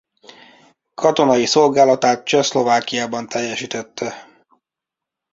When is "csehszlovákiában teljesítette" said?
2.25-4.27